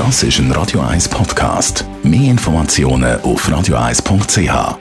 [0.00, 1.84] Das ist ein Radio 1 Podcast.
[2.02, 4.38] Mehr Informationen auf radio1.ch.
[4.38, 4.78] Der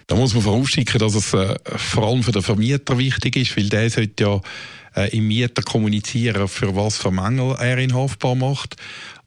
[0.08, 3.68] Da muss man vorausschicken, dass es äh, vor allem für den Vermieter wichtig ist, weil
[3.68, 4.42] der sollte ja
[4.96, 8.78] äh, im Mieter kommunizieren, für was für Mängel er ihn haftbar macht.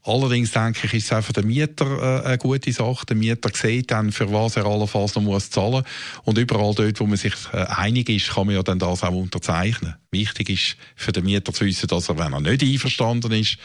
[0.02, 3.04] Allerdings denke ich, ist es auch für den Mieter äh, eine gute Sache.
[3.04, 5.84] Der Mieter sieht dann, für was er allenfalls noch muss zahlen
[6.24, 9.12] Und überall dort, wo man sich äh, einig ist, kann man ja dann das auch
[9.12, 9.96] unterzeichnen.
[10.10, 13.58] Wichtig ist für den Mieter zu wissen, dass er, wenn er nicht einverstanden ist,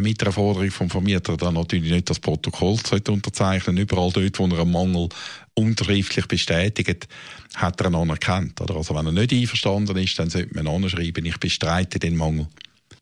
[0.00, 3.76] mit der Forderung vom Vermieter dann natürlich nicht das Protokoll sollte unterzeichnen.
[3.76, 5.08] Überall dort, wo er einen Mangel
[5.54, 7.08] unterschriftlich bestätigt,
[7.54, 8.60] hat er ihn anerkannt.
[8.60, 8.76] Oder?
[8.76, 12.46] Also wenn er nicht einverstanden ist, dann sollte man anschreiben, ich bestreite den Mangel.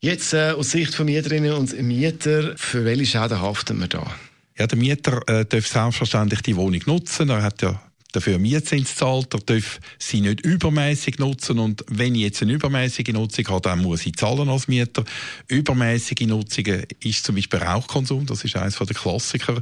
[0.01, 4.11] Jetzt äh, aus Sicht von Mieterinnen und Mieter, für welche Schäden haftet man da?
[4.57, 7.29] Ja, der Mieter äh, darf selbstverständlich die Wohnung nutzen.
[7.29, 7.81] Er hat ja
[8.11, 13.13] dafür Mietzins zahlt, er darf sie nicht übermäßig nutzen und wenn ich jetzt eine übermäßige
[13.13, 15.03] Nutzung habe, dann muss ich zahlen als Mieter.
[15.47, 19.61] Übermäßige Nutzungen ist zum Beispiel Rauchkonsum, das ist eines der Klassiker.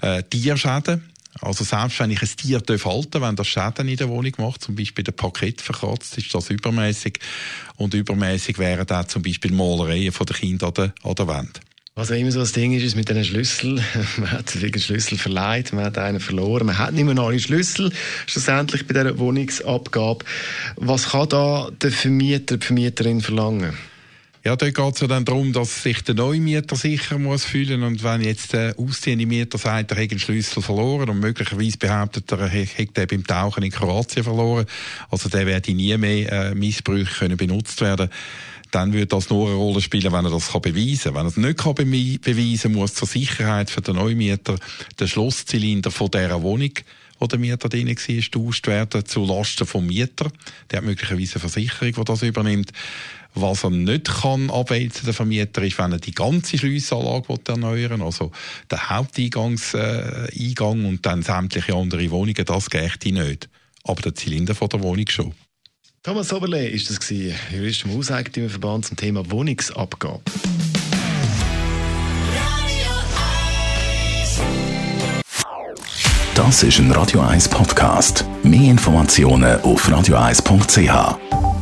[0.00, 1.02] Äh, Tierschäden,
[1.40, 4.74] also selbst wenn ich ein Tier halten wenn das Schäden in der Wohnung macht, zum
[4.74, 7.18] Beispiel der Paket verkratzt, ist das übermäßig
[7.76, 11.60] und übermäßig wären da zum Beispiel Malereien von den Kindern an der, an der Wand.
[11.98, 13.82] Was auch immer so das Ding ist, ist mit diesen Schlüsseln.
[14.18, 17.90] Man hat einen Schlüssel verleiht, man hat einen verloren, man hat nicht mehr alle Schlüssel,
[18.26, 20.22] schlussendlich bei dieser Wohnungsabgabe.
[20.76, 23.72] Was kann da der Vermieter, die Vermieterin verlangen?
[24.44, 27.82] Ja, dort geht es ja dann darum, dass sich der neue Mieter sicher muss fühlen
[27.82, 32.30] und wenn jetzt der ausziehende Mieter sagt, er hätte einen Schlüssel verloren und möglicherweise behauptet
[32.30, 34.66] er, er hätte beim Tauchen in Kroatien verloren,
[35.10, 38.10] also der werde nie mehr äh, können benutzt werden
[38.76, 41.14] dann würde das nur eine Rolle spielen, wenn er das kann beweisen kann.
[41.14, 44.56] Wenn er es nicht kann beweisen muss zur Sicherheit für den Neumieter
[44.98, 46.72] der Schlosszylinder von dieser Wohnung
[47.18, 50.30] wo der Mieter drin war, getauscht werden zu Lasten vom Mieter.
[50.70, 52.72] Der hat möglicherweise eine Versicherung, die das übernimmt.
[53.34, 58.06] Was er nicht kann abwälzen, der Vermieter, ist, wenn er die ganze Schliessanlage erneuern will,
[58.06, 58.32] also
[58.70, 63.48] der Haupteingangseingang äh, und dann sämtliche andere Wohnungen, das geht nicht.
[63.84, 65.32] Aber der Zylinder von der Wohnung schon.
[66.06, 70.20] Thomas Oberle ist das gewesen, Jurist im Hauseigentümerverband zum Thema Wohnungsabgabe.
[76.36, 78.24] Das ist ein Radio 1 Podcast.
[78.44, 81.55] Mehr Informationen auf radio1.ch.